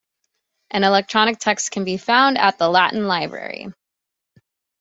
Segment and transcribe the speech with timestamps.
[0.71, 3.67] An electronic text can be found at the Latin Library.